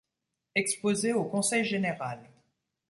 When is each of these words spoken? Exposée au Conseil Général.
Exposée 0.55 1.13
au 1.13 1.25
Conseil 1.25 1.63
Général. 1.63 2.27